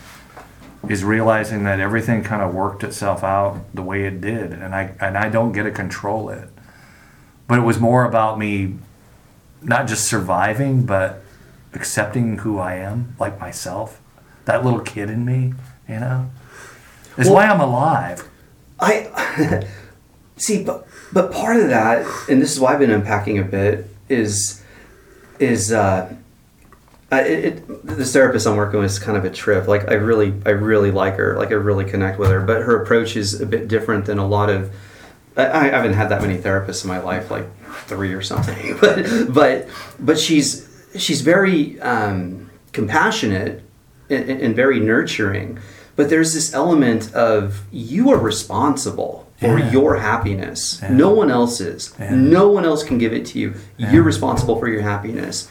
[0.88, 4.94] is realizing that everything kind of worked itself out the way it did, and I
[5.00, 6.48] and I don't get to control it.
[7.48, 8.76] But it was more about me
[9.62, 11.22] not just surviving, but
[11.74, 14.00] accepting who I am, like myself.
[14.44, 15.54] That little kid in me
[15.88, 16.30] You know,
[17.16, 18.28] it's why I'm alive.
[18.78, 19.66] I
[20.36, 23.88] see, but but part of that, and this is why I've been unpacking a bit,
[24.08, 24.62] is
[25.38, 26.14] is uh,
[27.12, 29.68] I, it, this therapist I'm working with is kind of a trip.
[29.68, 31.36] Like I really, I really like her.
[31.36, 32.40] Like I really connect with her.
[32.40, 34.72] But her approach is a bit different than a lot of.
[35.36, 37.46] I, I haven't had that many therapists in my life, like
[37.86, 38.76] three or something.
[38.80, 39.68] But but
[40.00, 40.66] but she's
[40.96, 43.62] she's very um, compassionate
[44.10, 45.58] and, and very nurturing.
[45.94, 49.70] But there's this element of you are responsible for Yeah.
[49.70, 50.80] your happiness.
[50.82, 50.92] Yeah.
[50.92, 51.94] No one else is.
[51.98, 52.14] Yeah.
[52.14, 53.54] No one else can give it to you.
[53.78, 55.48] You're responsible for your happiness.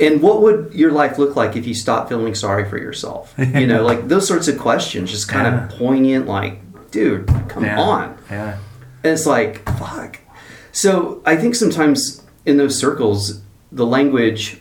[0.00, 3.34] And what would your life look like if you stopped feeling sorry for yourself?
[3.38, 5.64] You know, like those sorts of questions, just kind Yeah.
[5.64, 7.80] of poignant, like, dude, come Yeah.
[7.80, 8.16] on.
[8.30, 8.56] Yeah.
[9.04, 10.18] And it's like, fuck.
[10.72, 13.40] So I think sometimes in those circles,
[13.72, 14.60] the language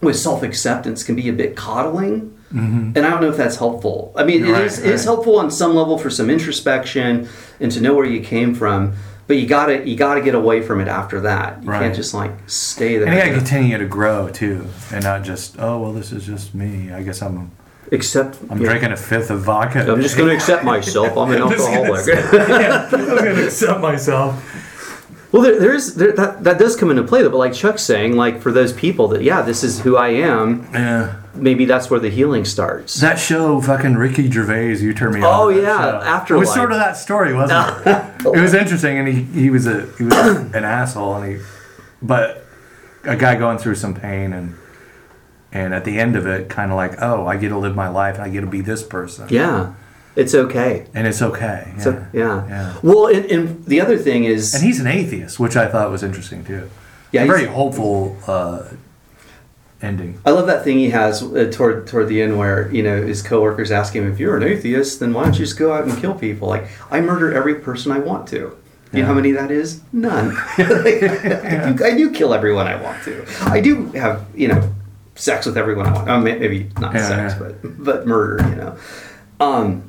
[0.00, 2.34] with self acceptance can be a bit coddling.
[2.54, 2.92] Mm-hmm.
[2.96, 4.12] And I don't know if that's helpful.
[4.16, 5.00] I mean, Right, it is right.
[5.04, 7.28] helpful on some level for some introspection
[7.60, 8.92] and to know where you came from.
[9.28, 11.62] But you gotta you gotta get away from it after that.
[11.62, 11.80] You Right.
[11.82, 13.06] can't just like stay there.
[13.06, 16.54] And you gotta continue to grow too, and not just oh well, this is just
[16.54, 16.90] me.
[16.92, 17.50] I guess I'm
[17.90, 18.38] Accept.
[18.50, 18.68] I'm yeah.
[18.68, 19.80] drinking a fifth of vodka.
[19.90, 21.16] I'm just going to accept myself.
[21.16, 22.06] I'm an alcoholic.
[22.06, 24.34] yeah, I'm gonna accept myself.
[25.30, 27.28] Well, there, there's there, that that does come into play, though.
[27.30, 30.68] But like Chuck's saying, like for those people that yeah, this is who I am.
[30.72, 31.16] Yeah.
[31.34, 32.94] Maybe that's where the healing starts.
[33.00, 35.54] That show, fucking Ricky Gervais, you turned me Oh, on.
[35.54, 36.34] that yeah, after.
[36.34, 38.26] It was sort of that story, wasn't it?
[38.34, 40.14] it was interesting, and he, he was a he was
[40.54, 41.44] an asshole, and he,
[42.02, 42.44] but
[43.04, 44.56] a guy going through some pain, and
[45.52, 47.88] and at the end of it, kind of like, oh, I get to live my
[47.88, 49.28] life, and I get to be this person.
[49.30, 49.74] yeah,
[50.18, 50.86] it's okay.
[50.94, 51.72] and it's okay.
[51.76, 51.80] Yeah.
[51.84, 52.48] So, yeah.
[52.48, 52.78] yeah.
[52.82, 56.02] Well, and, and the other thing is, And he's an atheist, which I thought was
[56.02, 56.68] interesting too.
[57.12, 58.64] Yeah, a very hopeful uh,
[59.80, 60.20] ending.
[60.26, 63.22] I love that thing he has uh, toward toward the end where you know his
[63.22, 65.96] coworkers ask him, "If you're an atheist, then why don't you just go out and
[65.98, 68.56] kill people?" Like I murder every person I want to.
[68.92, 69.82] You know how many that is?
[69.92, 70.34] None.
[70.58, 73.24] I, do, I do kill everyone I want to.
[73.42, 74.74] I do have you know
[75.14, 76.24] sex with everyone I want.
[76.24, 77.38] May- maybe not Yeah, sex, yeah.
[77.62, 78.48] but but murder.
[78.48, 78.78] You know.
[79.40, 79.87] Um.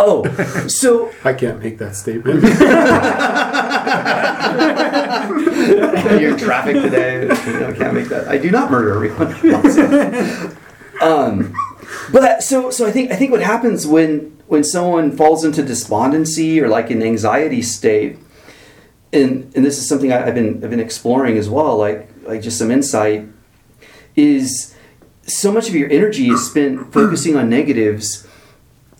[0.00, 0.22] Oh,
[0.68, 2.44] so I can't make that statement.
[6.20, 7.28] you're in traffic today.
[7.28, 8.28] I can't make that.
[8.28, 9.34] I do not murder everyone.
[11.02, 11.52] um,
[12.12, 16.60] but so so I think I think what happens when when someone falls into despondency
[16.60, 18.18] or like an anxiety state,
[19.12, 22.40] and and this is something I, I've been I've been exploring as well, like like
[22.40, 23.26] just some insight,
[24.14, 24.76] is
[25.26, 28.27] so much of your energy is spent focusing on negatives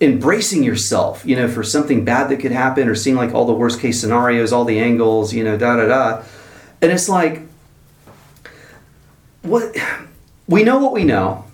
[0.01, 3.53] embracing yourself, you know, for something bad that could happen or seeing like all the
[3.53, 6.23] worst case scenarios, all the angles, you know, da da da.
[6.81, 7.43] And it's like,
[9.43, 9.77] what
[10.47, 11.45] we know what we know,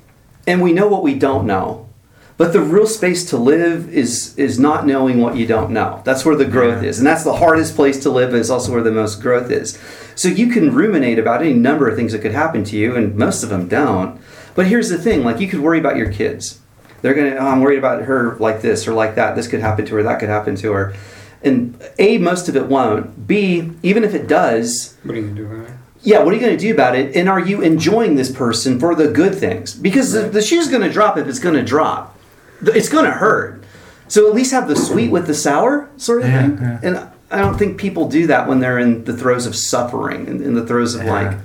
[0.46, 1.88] and we know what we don't know.
[2.37, 6.02] But the real space to live is is not knowing what you don't know.
[6.04, 8.35] That's where the growth is, and that's the hardest place to live.
[8.35, 9.78] is also where the most growth is.
[10.16, 13.14] So you can ruminate about any number of things that could happen to you, and
[13.14, 14.20] most of them don't.
[14.57, 16.61] But here's the thing: like you could worry about your kids.
[17.04, 17.36] They're gonna.
[17.36, 19.36] Oh, I'm worried about her like this or like that.
[19.36, 20.02] This could happen to her.
[20.02, 20.94] That could happen to her.
[21.42, 23.26] And a most of it won't.
[23.26, 25.74] B even if it does, What are you gonna do about it?
[26.00, 27.14] yeah, what are you going to do about it?
[27.16, 29.74] And are you enjoying this person for the good things?
[29.74, 32.18] Because the, the shoe's going to drop if it's going to drop.
[32.62, 33.62] It's going to hurt.
[34.08, 36.58] So at least have the sweet with the sour sort of Yeah, thing.
[36.60, 36.78] yeah.
[36.82, 40.42] And I don't think people do that when they're in the throes of suffering, in,
[40.42, 41.12] in the throes of Yeah.
[41.12, 41.32] like.
[41.32, 41.38] It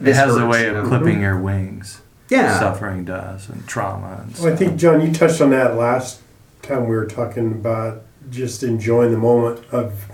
[0.00, 0.88] this has a hurts, way you of know?
[0.88, 2.02] clipping your wings.
[2.30, 2.58] Yeah.
[2.58, 6.20] Suffering does, and trauma and Well, I think John, you touched on that last
[6.62, 10.04] time we were talking about just enjoying the moment of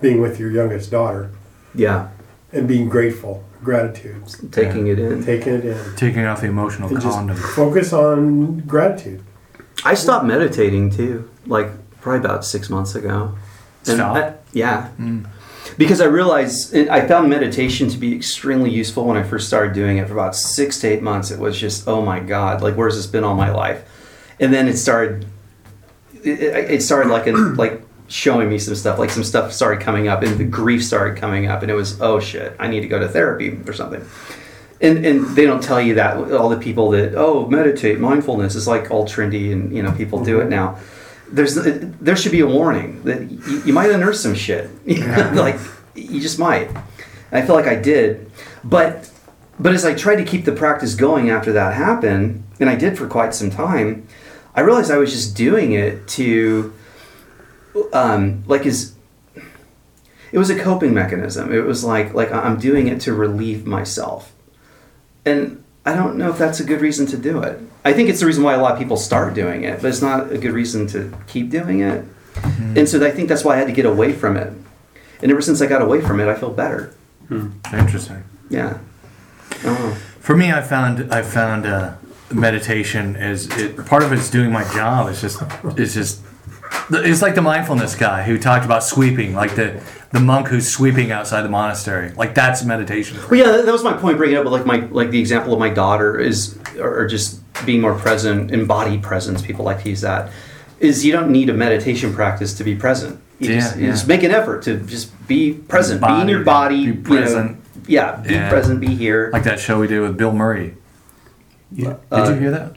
[0.00, 1.30] being with your youngest daughter
[1.74, 2.08] Yeah,
[2.52, 5.24] and being grateful, gratitude, taking it in.
[5.24, 7.36] taking it in, Taking off the emotional and just condom.
[7.36, 9.22] focus on gratitude.
[9.84, 11.68] I stopped meditating too, like
[12.00, 13.34] probably about six months ago.
[13.86, 14.16] And Stop?
[14.16, 14.88] I- yeah.
[15.00, 15.26] Mm.
[15.76, 19.98] Because I realized I found meditation to be extremely useful when I first started doing
[19.98, 21.30] it for about six to eight months.
[21.30, 23.88] It was just, oh my God, like where's this been all my life?
[24.38, 25.26] And then it started,
[26.22, 30.06] it, it started like, in, like showing me some stuff, like some stuff started coming
[30.08, 32.88] up and the grief started coming up and it was, oh shit, I need to
[32.88, 34.06] go to therapy or something
[34.80, 38.66] and and they don't tell you that all the people that oh meditate mindfulness is
[38.66, 40.50] like all trendy and you know people do it mm-hmm.
[40.50, 40.78] now
[41.34, 44.70] there's there should be a warning that you, you might unearth some shit.
[45.34, 45.58] Like
[45.94, 46.68] you just might.
[46.68, 48.30] And i feel like i did.
[48.62, 49.10] But
[49.58, 52.98] but as i tried to keep the practice going after that happened and i did
[52.98, 54.06] for quite some time
[54.54, 56.74] i realized i was just doing it to
[57.92, 58.94] um like is
[60.34, 61.52] it was a coping mechanism.
[61.52, 64.32] It was like like i'm doing it to relieve myself.
[65.24, 67.60] And I don't know if that's a good reason to do it.
[67.84, 70.00] I think it's the reason why a lot of people start doing it, but it's
[70.00, 72.04] not a good reason to keep doing it.
[72.76, 74.52] And so I think that's why I had to get away from it.
[75.22, 76.94] And ever since I got away from it, I feel better.
[77.72, 78.24] Interesting.
[78.50, 78.78] Yeah.
[80.20, 81.94] For me, I found I found uh,
[82.32, 85.08] meditation is it, part of it's doing my job.
[85.10, 85.42] It's just
[85.76, 86.22] it's just
[86.90, 89.82] it's like the mindfulness guy who talked about sweeping, like the
[90.14, 92.12] the monk who's sweeping outside the monastery.
[92.12, 93.18] Like that's meditation.
[93.28, 94.16] Well, yeah, that was my point.
[94.16, 97.96] Bringing up, like my like the example of my daughter is, or just being more
[97.98, 99.42] present, embodied presence.
[99.42, 100.30] People like to use that.
[100.78, 103.20] Is you don't need a meditation practice to be present.
[103.40, 103.90] You Yeah, just, you yeah.
[103.90, 107.16] just make an effort to just be present, be in your body, Embodied, be you
[107.16, 107.60] know, present.
[107.88, 108.48] yeah, be Yeah.
[108.50, 109.30] present, be here.
[109.32, 110.76] Like that show we did with Bill Murray.
[111.72, 111.94] Yeah.
[111.94, 112.76] Did you uh, hear that?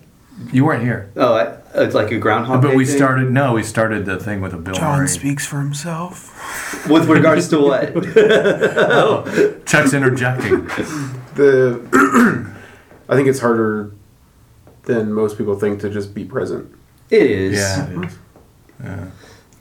[0.54, 1.12] You weren't here.
[1.16, 2.62] oh, I, it's like a groundhog.
[2.62, 2.96] But Day we thing?
[2.96, 3.32] started.
[3.32, 5.08] No, we started the thing with a Bill John Murray.
[5.08, 6.88] speaks for himself.
[6.88, 7.94] with regards to what?
[8.90, 9.60] Oh.
[9.66, 10.68] Chuck's interjecting.
[11.36, 11.82] The
[13.10, 13.92] I think it's harder
[14.84, 16.74] than most people think to just be present.
[17.10, 17.58] it is.
[17.58, 17.86] Yeah.
[17.86, 19.04] it mm-hmm.
[19.04, 19.12] is.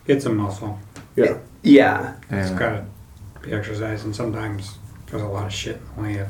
[0.07, 0.79] It's a muscle.
[1.17, 1.39] Yeah.
[1.63, 2.17] Yeah.
[2.31, 2.59] It's Yeah.
[2.59, 2.87] got to
[3.43, 6.29] be exercised, and sometimes there's a lot of shit in the way of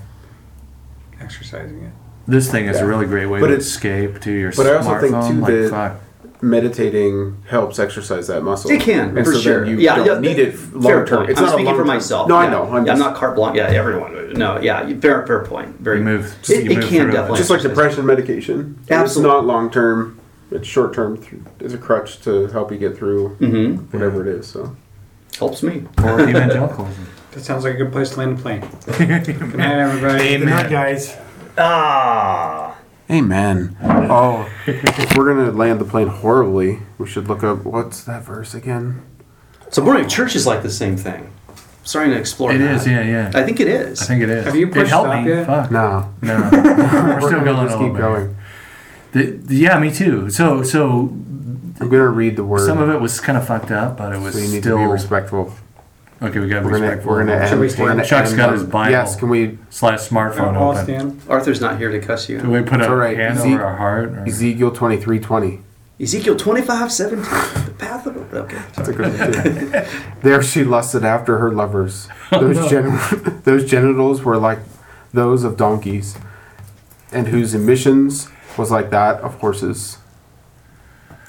[1.20, 1.92] exercising it.
[2.28, 2.84] This thing is Yeah.
[2.84, 5.00] a really great way But to it's- escape to your but I also smartphone.
[5.00, 5.92] think, too, like, that- fuck.
[6.42, 8.70] Meditating helps exercise that muscle.
[8.70, 9.64] It can, and for so sure.
[9.64, 11.18] You yeah, don't yeah, need it fair long term.
[11.18, 11.30] point.
[11.30, 12.28] It's I'm not speaking for long-term- myself.
[12.28, 12.62] No, I know.
[12.64, 13.56] I'm Yeah, I'm just, not carte blanche.
[13.56, 14.12] Yeah, everyone.
[14.34, 15.80] No, yeah, fair, fair point.
[15.80, 17.12] Very You move- It, you it move can through it.
[17.12, 17.38] definitely.
[17.38, 17.76] just like exercise.
[17.76, 18.76] depression medication.
[18.90, 19.30] Absolutely.
[19.30, 20.18] It's not long term.
[20.50, 21.18] It's short term.
[21.58, 23.78] It's a crutch to help you get through Mhm.
[23.92, 24.46] whatever it is.
[24.46, 24.72] So
[25.38, 25.84] Helps me.
[26.04, 27.06] Or evangelicalism.
[27.32, 28.62] That sounds like a good place to land a plane.
[28.98, 30.38] Good night, everybody.
[30.38, 31.14] Good night, guys.
[31.58, 32.76] Ah.
[33.10, 33.76] Amen.
[33.82, 38.52] Oh, if we're gonna land the plane horribly, we should look up what's that verse
[38.54, 39.02] again?
[39.70, 41.30] So Morning Church is like the same thing.
[41.84, 42.52] starting to explore.
[42.52, 42.74] It that.
[42.76, 43.30] is, yeah, yeah.
[43.34, 44.02] I think it is.
[44.02, 44.44] I think it is.
[44.44, 45.30] Have you it pushed helped stop me.
[45.30, 45.46] yet?
[45.46, 45.70] Fuck.
[45.70, 47.66] No, No, we're still gonna going.
[47.68, 48.36] just keep going.
[49.12, 50.28] The, the- yeah, me too.
[50.30, 50.98] So, so
[51.80, 52.66] I'm gonna read the word.
[52.66, 54.78] some of it was kind of fucked up, but it was so you need still
[54.78, 55.54] to be respectful.
[56.22, 56.38] Okay.
[56.38, 57.10] We got to be We're gonna respectful.
[57.12, 57.48] we're gonna end.
[57.48, 57.88] Should we we're stand?
[57.88, 58.90] gonna Chuck's end got on- his uh, Bible.
[58.92, 59.58] Yes, can we?
[59.70, 60.84] slash smartphone I'll open.
[60.84, 61.20] stand.
[61.28, 62.40] Arthur's not here to cuss you.
[62.40, 63.16] Do we put It's a all right.
[63.16, 64.08] hand Eze- over our heart?
[64.10, 64.24] Or?
[64.26, 65.60] Ezekiel twenty three twenty.
[65.98, 67.22] Ezekiel 25, 17.
[67.64, 68.34] The path of.
[68.34, 68.58] Okay.
[68.74, 69.82] That's a good one too.
[70.22, 72.06] There she lusted after her lovers.
[72.30, 74.58] Those, gen- those genitals were like
[75.14, 76.18] those of donkeys,
[77.12, 79.96] and whose emissions was like that of horses.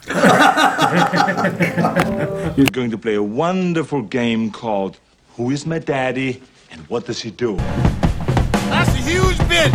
[2.58, 4.98] You're going to play a wonderful game called
[5.36, 6.42] Who is My Daddy
[6.72, 7.56] and What Does He Do?
[7.56, 9.74] That's a huge bitch.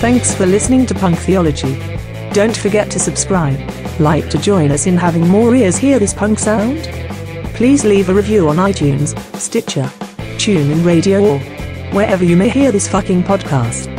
[0.00, 1.78] Thanks for listening to Punk Theology.
[2.32, 3.58] Don't forget to subscribe,
[4.00, 6.84] like to join us in having more ears hear this punk sound?
[7.54, 9.90] Please leave a review on iTunes, Stitcher,
[10.38, 11.38] TuneIn Radio or
[11.92, 13.97] wherever you may hear this fucking podcast.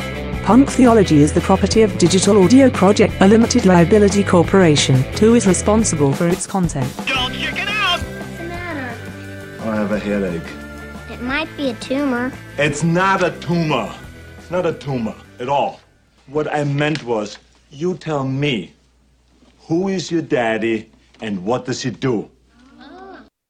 [0.50, 5.46] Punk Theology is the property of Digital Audio Project, a limited liability corporation, who is
[5.46, 6.92] responsible for its content.
[7.06, 8.00] Don't chicken out.
[8.00, 9.62] What's the matter?
[9.62, 10.42] I have a headache.
[11.12, 12.32] It might be a tumor.
[12.58, 13.94] It's not a tumor.
[14.40, 15.82] It's not a tumor at all.
[16.26, 17.38] What I meant was,
[17.70, 18.74] you tell me,
[19.68, 20.90] who is your daddy
[21.22, 22.28] and what does he do?